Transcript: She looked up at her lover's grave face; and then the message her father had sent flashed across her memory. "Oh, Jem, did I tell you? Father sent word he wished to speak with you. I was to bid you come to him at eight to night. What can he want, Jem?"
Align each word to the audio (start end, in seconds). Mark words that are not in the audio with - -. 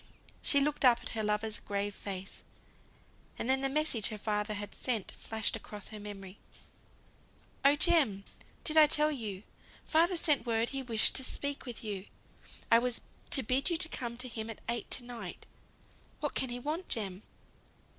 She 0.41 0.59
looked 0.59 0.83
up 0.83 0.99
at 1.03 1.09
her 1.09 1.21
lover's 1.21 1.59
grave 1.59 1.93
face; 1.93 2.43
and 3.37 3.47
then 3.47 3.61
the 3.61 3.69
message 3.69 4.07
her 4.07 4.17
father 4.17 4.55
had 4.55 4.73
sent 4.73 5.11
flashed 5.11 5.55
across 5.55 5.89
her 5.89 5.99
memory. 5.99 6.39
"Oh, 7.63 7.75
Jem, 7.75 8.23
did 8.63 8.77
I 8.77 8.87
tell 8.87 9.11
you? 9.11 9.43
Father 9.85 10.17
sent 10.17 10.43
word 10.47 10.69
he 10.69 10.81
wished 10.81 11.13
to 11.17 11.23
speak 11.23 11.67
with 11.67 11.83
you. 11.83 12.07
I 12.71 12.79
was 12.79 13.01
to 13.29 13.43
bid 13.43 13.69
you 13.69 13.77
come 13.77 14.17
to 14.17 14.27
him 14.27 14.49
at 14.49 14.61
eight 14.67 14.89
to 14.89 15.03
night. 15.03 15.45
What 16.19 16.33
can 16.33 16.49
he 16.49 16.57
want, 16.57 16.89
Jem?" 16.89 17.21